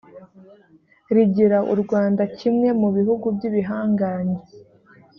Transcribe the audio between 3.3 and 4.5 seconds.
by ibihangange